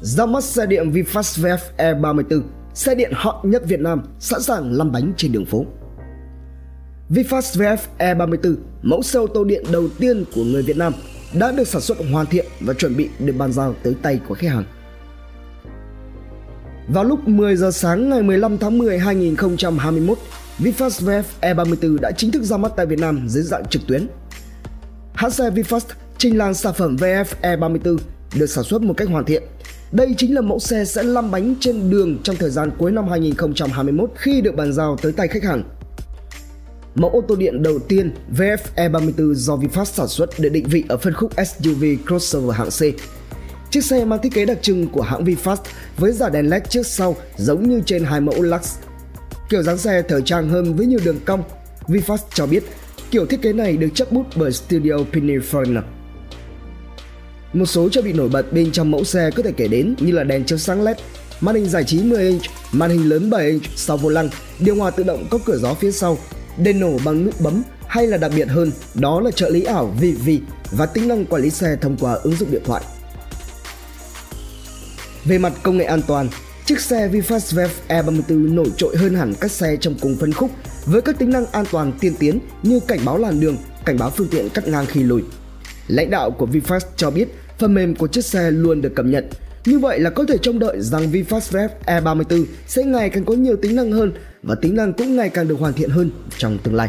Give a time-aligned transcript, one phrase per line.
[0.00, 2.42] ra mắt xe điện VinFast VF E34,
[2.74, 5.64] xe điện hot nhất Việt Nam, sẵn sàng lăn bánh trên đường phố.
[7.10, 10.92] VinFast VF E34, mẫu xe ô tô điện đầu tiên của người Việt Nam,
[11.34, 14.34] đã được sản xuất hoàn thiện và chuẩn bị để bàn giao tới tay của
[14.34, 14.64] khách hàng.
[16.88, 20.18] Vào lúc 10 giờ sáng ngày 15 tháng 10 2021,
[20.58, 24.06] VinFast VF E34 đã chính thức ra mắt tại Việt Nam dưới dạng trực tuyến.
[25.14, 25.80] Hãng xe VinFast
[26.18, 27.96] trình làng sản phẩm VF E34
[28.38, 29.42] được sản xuất một cách hoàn thiện.
[29.92, 33.08] Đây chính là mẫu xe sẽ lăn bánh trên đường trong thời gian cuối năm
[33.08, 35.62] 2021 khi được bàn giao tới tay khách hàng.
[36.94, 40.84] Mẫu ô tô điện đầu tiên VF E34 do VinFast sản xuất để định vị
[40.88, 42.80] ở phân khúc SUV crossover hạng C.
[43.70, 45.56] Chiếc xe mang thiết kế đặc trưng của hãng VinFast
[45.96, 48.76] với dải đèn LED trước sau giống như trên hai mẫu Lux.
[49.48, 51.42] Kiểu dáng xe thời trang hơn với nhiều đường cong.
[51.86, 52.64] VinFast cho biết
[53.10, 55.82] kiểu thiết kế này được chấp bút bởi studio Pininfarina.
[57.52, 60.12] Một số trang bị nổi bật bên trong mẫu xe có thể kể đến như
[60.12, 60.96] là đèn chiếu sáng LED,
[61.40, 64.76] màn hình giải trí 10 inch, màn hình lớn 7 inch sau vô lăng, điều
[64.76, 66.18] hòa tự động có cửa gió phía sau,
[66.58, 69.86] đèn nổ bằng nút bấm hay là đặc biệt hơn đó là trợ lý ảo
[69.86, 70.28] VV
[70.70, 72.82] và tính năng quản lý xe thông qua ứng dụng điện thoại.
[75.24, 76.28] Về mặt công nghệ an toàn,
[76.66, 80.50] chiếc xe VinFast Vev E34 nổi trội hơn hẳn các xe trong cùng phân khúc
[80.86, 84.10] với các tính năng an toàn tiên tiến như cảnh báo làn đường, cảnh báo
[84.10, 85.22] phương tiện cắt ngang khi lùi.
[85.88, 89.24] Lãnh đạo của VinFast cho biết phần mềm của chiếc xe luôn được cập nhật.
[89.64, 93.34] Như vậy là có thể trông đợi rằng VinFast Rev E34 sẽ ngày càng có
[93.34, 96.58] nhiều tính năng hơn và tính năng cũng ngày càng được hoàn thiện hơn trong
[96.58, 96.88] tương lai.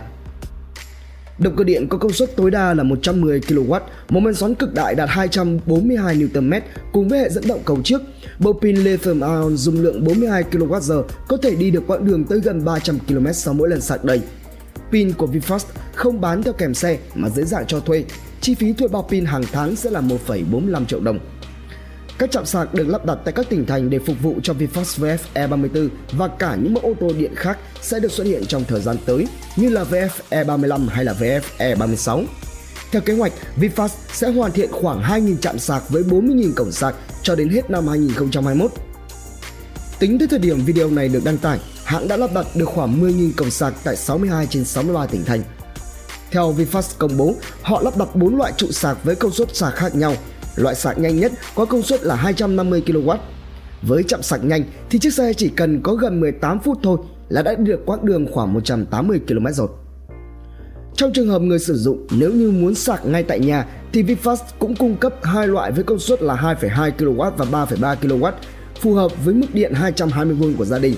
[1.40, 4.74] Động cơ điện có công suất tối đa là 110 kW, một men xoắn cực
[4.74, 6.54] đại đạt 242 Nm
[6.92, 8.02] cùng với hệ dẫn động cầu trước.
[8.40, 12.40] Bộ pin lithium ion dung lượng 42 kWh có thể đi được quãng đường tới
[12.40, 14.22] gần 300 km sau mỗi lần sạc đầy.
[14.92, 18.04] Pin của VinFast không bán theo kèm xe mà dễ dàng cho thuê.
[18.42, 21.20] Chi phí thuê bao pin hàng tháng sẽ là 1,45 triệu đồng.
[22.18, 25.18] Các trạm sạc được lắp đặt tại các tỉnh thành để phục vụ cho VinFast
[25.18, 28.64] VF E34 và cả những mẫu ô tô điện khác sẽ được xuất hiện trong
[28.68, 32.24] thời gian tới như là VF E35 hay là VF E36.
[32.92, 36.96] Theo kế hoạch, VinFast sẽ hoàn thiện khoảng 2.000 trạm sạc với 40.000 cổng sạc
[37.22, 38.72] cho đến hết năm 2021.
[40.00, 43.02] Tính tới thời điểm video này được đăng tải, hãng đã lắp đặt được khoảng
[43.02, 45.44] 10.000 cổng sạc tại 62 trên 63 tỉnh thành.
[46.32, 49.76] Theo VinFast công bố, họ lắp đặt 4 loại trụ sạc với công suất sạc
[49.76, 50.14] khác nhau.
[50.56, 53.18] Loại sạc nhanh nhất có công suất là 250 kW.
[53.82, 56.98] Với chạm sạc nhanh thì chiếc xe chỉ cần có gần 18 phút thôi
[57.30, 59.68] là đã được quãng đường khoảng 180 km rồi.
[60.96, 64.38] Trong trường hợp người sử dụng nếu như muốn sạc ngay tại nhà thì VinFast
[64.60, 68.32] cũng cung cấp hai loại với công suất là 2,2 kW và 3,3 kW
[68.82, 70.96] phù hợp với mức điện 220V của gia đình.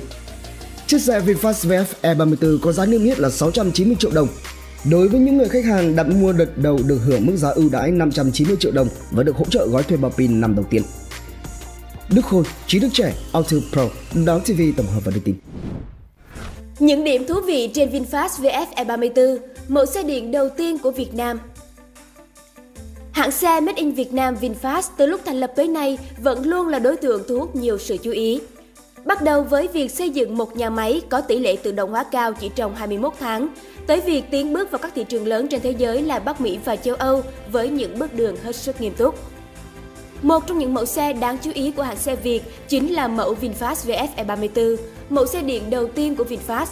[0.88, 4.28] Chiếc xe VinFast VF E34 có giá niêm yết là 690 triệu đồng.
[4.92, 7.70] Đối với những người khách hàng đặt mua đợt đầu được hưởng mức giá ưu
[7.70, 10.82] đãi 590 triệu đồng và được hỗ trợ gói thuê bao pin năm đầu tiên.
[12.16, 13.90] Đức Khôi, Trí Đức Trẻ, Auto Pro,
[14.26, 15.36] Đáo TV tổng hợp và đưa tin.
[16.80, 21.14] Những điểm thú vị trên VinFast VF E34, mẫu xe điện đầu tiên của Việt
[21.14, 21.40] Nam.
[23.12, 26.68] Hãng xe Made in Việt Nam VinFast từ lúc thành lập tới nay vẫn luôn
[26.68, 28.40] là đối tượng thu hút nhiều sự chú ý.
[29.06, 32.04] Bắt đầu với việc xây dựng một nhà máy có tỷ lệ tự động hóa
[32.04, 33.48] cao chỉ trong 21 tháng,
[33.88, 36.60] tới việc tiến bước vào các thị trường lớn trên thế giới là Bắc Mỹ
[36.66, 39.16] và châu Âu với những bước đường hết sức nghiêm túc.
[40.22, 43.36] Một trong những mẫu xe đáng chú ý của hãng xe Việt chính là mẫu
[43.42, 44.76] VinFast VF E34,
[45.10, 46.66] mẫu xe điện đầu tiên của VinFast.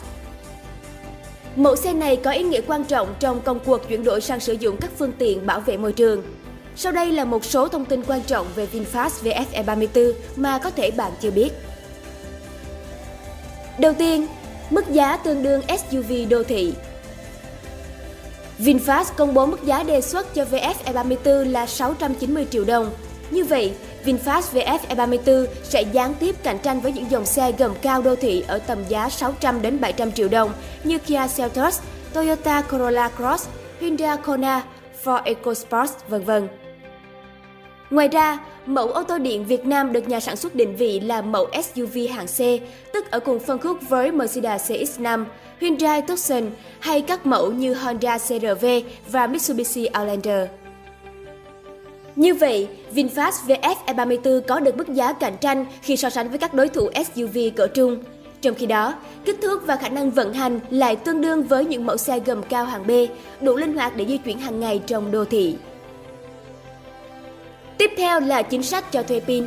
[1.55, 4.53] Mẫu xe này có ý nghĩa quan trọng trong công cuộc chuyển đổi sang sử
[4.53, 6.23] dụng các phương tiện bảo vệ môi trường.
[6.75, 10.69] Sau đây là một số thông tin quan trọng về VinFast VF E34 mà có
[10.69, 11.49] thể bạn chưa biết.
[13.79, 14.27] Đầu tiên,
[14.69, 16.73] mức giá tương đương SUV đô thị.
[18.59, 22.91] VinFast công bố mức giá đề xuất cho VF E34 là 690 triệu đồng.
[23.31, 23.73] Như vậy,
[24.05, 28.15] VinFast VF E34 sẽ gián tiếp cạnh tranh với những dòng xe gầm cao đô
[28.15, 30.51] thị ở tầm giá 600 đến 700 triệu đồng
[30.83, 31.79] như Kia Seltos,
[32.13, 33.47] Toyota Corolla Cross,
[33.79, 34.63] Hyundai Kona,
[35.03, 36.47] Ford EcoSport, vân vân.
[37.89, 41.21] Ngoài ra, mẫu ô tô điện Việt Nam được nhà sản xuất định vị là
[41.21, 42.63] mẫu SUV hạng C,
[42.93, 45.25] tức ở cùng phân khúc với Mercedes CX-5,
[45.59, 46.43] Hyundai Tucson
[46.79, 48.81] hay các mẫu như Honda CR-V
[49.11, 50.47] và Mitsubishi Outlander.
[52.15, 56.37] Như vậy, VinFast VF E34 có được mức giá cạnh tranh khi so sánh với
[56.37, 58.03] các đối thủ SUV cỡ trung.
[58.41, 58.93] Trong khi đó,
[59.25, 62.43] kích thước và khả năng vận hành lại tương đương với những mẫu xe gầm
[62.43, 62.91] cao hạng B,
[63.41, 65.55] đủ linh hoạt để di chuyển hàng ngày trong đô thị.
[67.77, 69.45] Tiếp theo là chính sách cho thuê pin.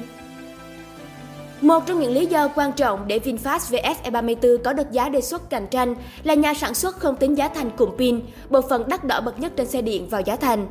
[1.60, 5.20] Một trong những lý do quan trọng để VinFast VF E34 có được giá đề
[5.20, 8.88] xuất cạnh tranh là nhà sản xuất không tính giá thành cùng pin, bộ phận
[8.88, 10.66] đắt đỏ bậc nhất trên xe điện vào giá thành.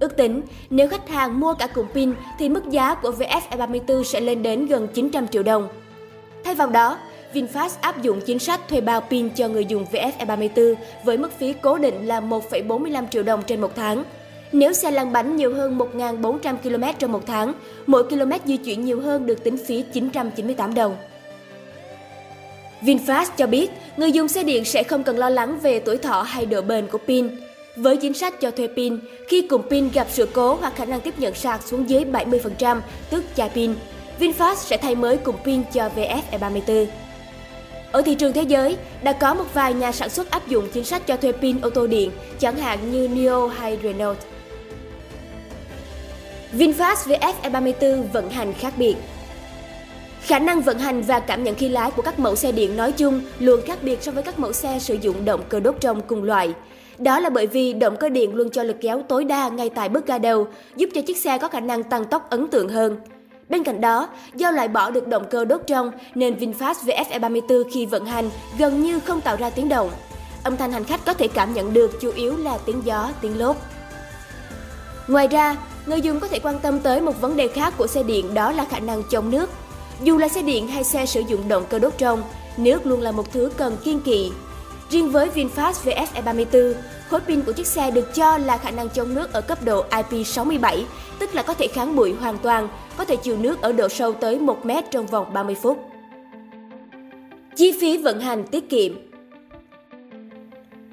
[0.00, 4.02] Ước tính, nếu khách hàng mua cả cụm pin thì mức giá của VF E34
[4.02, 5.68] sẽ lên đến gần 900 triệu đồng.
[6.44, 6.98] Thay vào đó,
[7.34, 10.74] VinFast áp dụng chính sách thuê bao pin cho người dùng VF E34
[11.04, 14.04] với mức phí cố định là 1,45 triệu đồng trên một tháng.
[14.54, 17.54] Nếu xe lăn bánh nhiều hơn 1.400 km trong một tháng,
[17.86, 20.96] mỗi km di chuyển nhiều hơn được tính phí 998 đồng.
[22.82, 26.22] VinFast cho biết, người dùng xe điện sẽ không cần lo lắng về tuổi thọ
[26.22, 27.28] hay độ bền của pin.
[27.76, 28.98] Với chính sách cho thuê pin,
[29.28, 32.80] khi cùng pin gặp sự cố hoặc khả năng tiếp nhận sạc xuống dưới 70%,
[33.10, 33.74] tức chai pin,
[34.20, 36.86] VinFast sẽ thay mới cùng pin cho VF E34.
[37.92, 40.84] Ở thị trường thế giới, đã có một vài nhà sản xuất áp dụng chính
[40.84, 44.18] sách cho thuê pin ô tô điện, chẳng hạn như NIO hay Renault.
[46.58, 48.94] VinFast VF E34 vận hành khác biệt
[50.20, 52.92] Khả năng vận hành và cảm nhận khi lái của các mẫu xe điện nói
[52.92, 56.00] chung luôn khác biệt so với các mẫu xe sử dụng động cơ đốt trong
[56.00, 56.54] cùng loại.
[56.98, 59.88] Đó là bởi vì động cơ điện luôn cho lực kéo tối đa ngay tại
[59.88, 60.46] bước ga đầu,
[60.76, 62.96] giúp cho chiếc xe có khả năng tăng tốc ấn tượng hơn.
[63.48, 67.62] Bên cạnh đó, do loại bỏ được động cơ đốt trong nên VinFast VF E34
[67.72, 69.90] khi vận hành gần như không tạo ra tiếng động.
[70.44, 73.38] Âm thanh hành khách có thể cảm nhận được chủ yếu là tiếng gió, tiếng
[73.38, 73.56] lốp.
[75.08, 75.56] Ngoài ra,
[75.86, 78.52] người dùng có thể quan tâm tới một vấn đề khác của xe điện đó
[78.52, 79.50] là khả năng chống nước.
[80.02, 82.22] Dù là xe điện hay xe sử dụng động cơ đốt trong,
[82.56, 84.30] nước luôn là một thứ cần kiên kỵ.
[84.90, 86.74] Riêng với VinFast VF E34,
[87.10, 89.84] khối pin của chiếc xe được cho là khả năng chống nước ở cấp độ
[89.90, 90.82] IP67,
[91.18, 94.12] tức là có thể kháng bụi hoàn toàn, có thể chịu nước ở độ sâu
[94.12, 95.78] tới 1 mét trong vòng 30 phút.
[97.56, 98.92] Chi phí vận hành tiết kiệm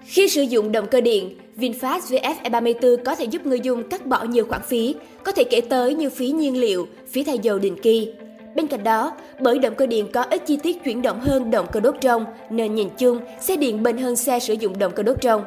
[0.05, 4.05] Khi sử dụng động cơ điện, VinFast VF E34 có thể giúp người dùng cắt
[4.05, 7.59] bỏ nhiều khoản phí, có thể kể tới như phí nhiên liệu, phí thay dầu
[7.59, 8.13] định kỳ.
[8.55, 11.67] Bên cạnh đó, bởi động cơ điện có ít chi tiết chuyển động hơn động
[11.71, 15.03] cơ đốt trong, nên nhìn chung, xe điện bền hơn xe sử dụng động cơ
[15.03, 15.43] đốt trong.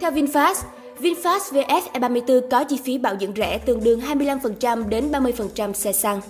[0.00, 0.54] Theo VinFast,
[1.00, 5.92] VinFast VF E34 có chi phí bảo dưỡng rẻ tương đương 25% đến 30% xe
[5.92, 6.20] xăng.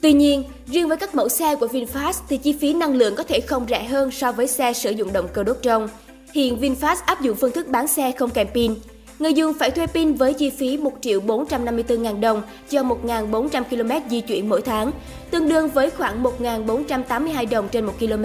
[0.00, 3.22] Tuy nhiên, riêng với các mẫu xe của VinFast thì chi phí năng lượng có
[3.22, 5.88] thể không rẻ hơn so với xe sử dụng động cơ đốt trong.
[6.34, 8.74] Hiện VinFast áp dụng phương thức bán xe không kèm pin.
[9.18, 13.64] Người dùng phải thuê pin với chi phí 1 triệu 454 ngàn đồng cho 1.400
[13.64, 14.90] km di chuyển mỗi tháng,
[15.30, 18.24] tương đương với khoảng 1.482 đồng trên 1 km,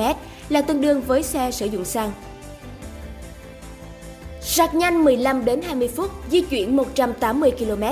[0.50, 2.12] là tương đương với xe sử dụng xăng.
[4.42, 7.84] Sạc nhanh 15 đến 20 phút, di chuyển 180 km.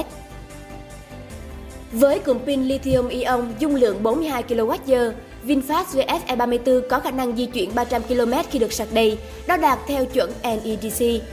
[1.91, 5.11] Với cụm pin lithium ion dung lượng 42 kWh,
[5.45, 9.17] VinFast VF E34 có khả năng di chuyển 300 km khi được sạc đầy,
[9.47, 11.23] đo đạt theo chuẩn NEDC.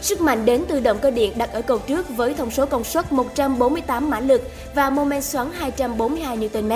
[0.00, 2.84] Sức mạnh đến từ động cơ điện đặt ở cầu trước với thông số công
[2.84, 4.42] suất 148 mã lực
[4.74, 6.72] và mô men xoắn 242 Nm.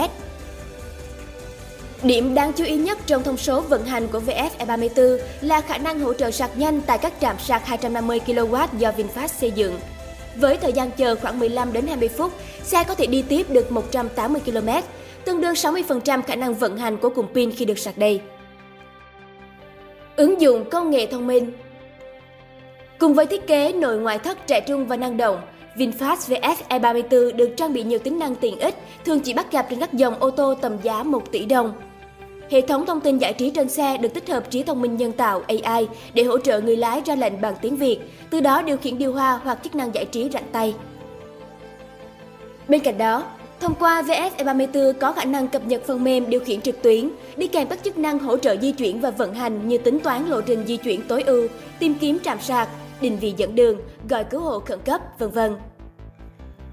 [2.02, 5.78] Điểm đáng chú ý nhất trong thông số vận hành của VF E34 là khả
[5.78, 9.78] năng hỗ trợ sạc nhanh tại các trạm sạc 250 kW do VinFast xây dựng.
[10.36, 12.32] Với thời gian chờ khoảng 15 đến 20 phút,
[12.64, 14.68] xe có thể đi tiếp được 180 km,
[15.26, 18.20] tương đương 60% khả năng vận hành của cụm pin khi được sạc đầy.
[20.16, 21.52] Ứng dụng công nghệ thông minh
[22.98, 25.40] Cùng với thiết kế nội ngoại thất trẻ trung và năng động,
[25.76, 28.74] VinFast VF E34 được trang bị nhiều tính năng tiện ích,
[29.04, 31.72] thường chỉ bắt gặp trên các dòng ô tô tầm giá 1 tỷ đồng.
[32.50, 35.12] Hệ thống thông tin giải trí trên xe được tích hợp trí thông minh nhân
[35.12, 37.98] tạo AI để hỗ trợ người lái ra lệnh bằng tiếng Việt,
[38.30, 40.74] từ đó điều khiển điều hòa hoặc chức năng giải trí rảnh tay.
[42.68, 43.24] Bên cạnh đó,
[43.60, 47.10] thông qua VF E34 có khả năng cập nhật phần mềm điều khiển trực tuyến,
[47.36, 50.26] đi kèm các chức năng hỗ trợ di chuyển và vận hành như tính toán
[50.26, 52.68] lộ trình di chuyển tối ưu, tìm kiếm trạm sạc,
[53.00, 55.56] định vị dẫn đường, gọi cứu hộ khẩn cấp, vân vân.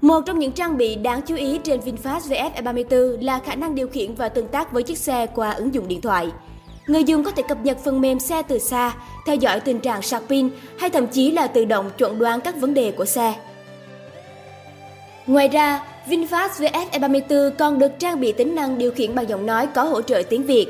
[0.00, 3.74] Một trong những trang bị đáng chú ý trên VinFast VF E34 là khả năng
[3.74, 6.28] điều khiển và tương tác với chiếc xe qua ứng dụng điện thoại.
[6.86, 8.92] Người dùng có thể cập nhật phần mềm xe từ xa,
[9.26, 12.56] theo dõi tình trạng sạc pin hay thậm chí là tự động chuẩn đoán các
[12.56, 13.34] vấn đề của xe.
[15.26, 19.46] Ngoài ra, VinFast VF E34 còn được trang bị tính năng điều khiển bằng giọng
[19.46, 20.66] nói có hỗ trợ tiếng Việt.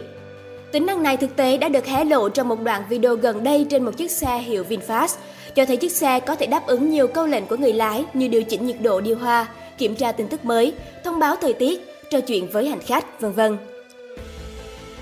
[0.72, 3.66] Tính năng này thực tế đã được hé lộ trong một đoạn video gần đây
[3.70, 5.16] trên một chiếc xe hiệu VinFast,
[5.54, 8.28] cho thấy chiếc xe có thể đáp ứng nhiều câu lệnh của người lái như
[8.28, 9.46] điều chỉnh nhiệt độ điều hòa,
[9.78, 10.72] kiểm tra tin tức mới,
[11.04, 13.56] thông báo thời tiết, trò chuyện với hành khách, vân vân.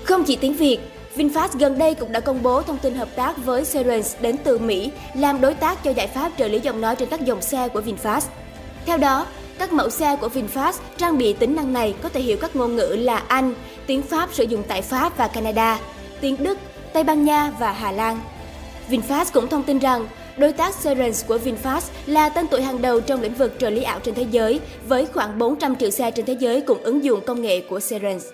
[0.03, 0.79] Không chỉ tiếng Việt,
[1.15, 4.57] VinFast gần đây cũng đã công bố thông tin hợp tác với Cerence đến từ
[4.57, 7.67] Mỹ làm đối tác cho giải pháp trợ lý giọng nói trên các dòng xe
[7.67, 8.21] của VinFast.
[8.85, 9.25] Theo đó,
[9.59, 12.75] các mẫu xe của VinFast trang bị tính năng này có thể hiểu các ngôn
[12.75, 13.53] ngữ là Anh,
[13.87, 15.79] tiếng Pháp sử dụng tại Pháp và Canada,
[16.21, 16.57] tiếng Đức,
[16.93, 18.19] Tây Ban Nha và Hà Lan.
[18.89, 20.07] VinFast cũng thông tin rằng
[20.37, 23.83] đối tác Serens của VinFast là tên tuổi hàng đầu trong lĩnh vực trợ lý
[23.83, 27.21] ảo trên thế giới với khoảng 400 triệu xe trên thế giới cùng ứng dụng
[27.25, 28.25] công nghệ của Serens.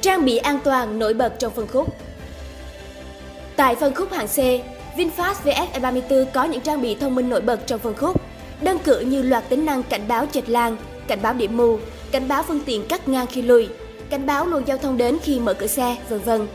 [0.00, 1.94] Trang bị an toàn nổi bật trong phân khúc
[3.56, 4.38] Tại phân khúc hạng C,
[4.96, 8.20] VinFast VF E34 có những trang bị thông minh nổi bật trong phân khúc,
[8.62, 10.76] đơn cử như loạt tính năng cảnh báo chệch làng,
[11.06, 11.78] cảnh báo điểm mù,
[12.10, 13.68] cảnh báo phương tiện cắt ngang khi lùi,
[14.10, 16.46] cảnh báo luồng giao thông đến khi mở cửa xe, vân vân.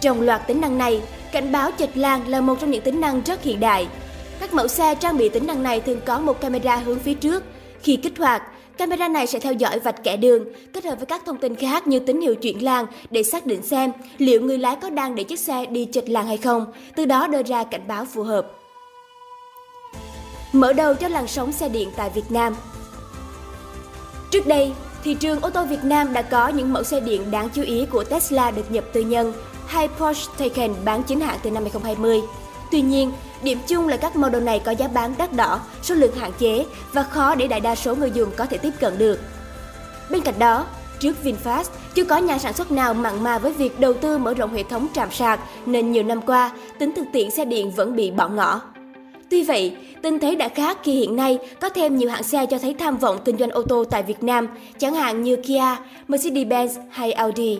[0.00, 1.00] Trong loạt tính năng này,
[1.32, 3.88] cảnh báo chệch làng là một trong những tính năng rất hiện đại.
[4.40, 7.42] Các mẫu xe trang bị tính năng này thường có một camera hướng phía trước.
[7.82, 8.42] Khi kích hoạt,
[8.78, 11.86] camera này sẽ theo dõi vạch kẻ đường, kết hợp với các thông tin khác
[11.86, 15.24] như tín hiệu chuyển làng để xác định xem liệu người lái có đang để
[15.24, 16.66] chiếc xe đi chệch làng hay không,
[16.96, 18.63] từ đó đưa ra cảnh báo phù hợp.
[20.54, 22.54] Mở đầu cho làn sóng xe điện tại Việt Nam
[24.30, 24.72] Trước đây,
[25.04, 27.86] thị trường ô tô Việt Nam đã có những mẫu xe điện đáng chú ý
[27.86, 29.32] của Tesla được nhập tư nhân
[29.66, 32.20] hay Porsche Taycan bán chính hãng từ năm 2020.
[32.70, 36.16] Tuy nhiên, điểm chung là các model này có giá bán đắt đỏ, số lượng
[36.16, 39.20] hạn chế và khó để đại đa số người dùng có thể tiếp cận được.
[40.10, 40.66] Bên cạnh đó,
[41.00, 44.34] trước VinFast, chưa có nhà sản xuất nào mặn mà với việc đầu tư mở
[44.34, 47.96] rộng hệ thống trạm sạc nên nhiều năm qua, tính thực tiễn xe điện vẫn
[47.96, 48.60] bị bỏ ngỏ.
[49.30, 52.58] Tuy vậy, tình thế đã khác khi hiện nay có thêm nhiều hãng xe cho
[52.58, 55.76] thấy tham vọng kinh doanh ô tô tại Việt Nam, chẳng hạn như Kia,
[56.08, 57.58] Mercedes-Benz hay Audi.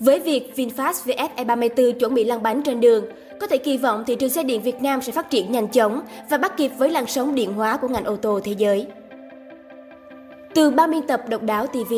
[0.00, 3.04] Với việc VinFast VF E34 chuẩn bị lăn bánh trên đường,
[3.40, 6.00] có thể kỳ vọng thị trường xe điện Việt Nam sẽ phát triển nhanh chóng
[6.30, 8.86] và bắt kịp với làn sóng điện hóa của ngành ô tô thế giới.
[10.54, 11.94] Từ ba biên tập độc đáo TV